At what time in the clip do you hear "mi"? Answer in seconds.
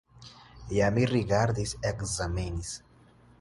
0.95-1.03